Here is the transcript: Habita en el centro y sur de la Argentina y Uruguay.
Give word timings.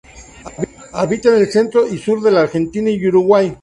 Habita 0.93 1.29
en 1.29 1.35
el 1.43 1.51
centro 1.51 1.87
y 1.87 1.99
sur 1.99 2.23
de 2.23 2.31
la 2.31 2.41
Argentina 2.41 2.89
y 2.89 3.05
Uruguay. 3.07 3.55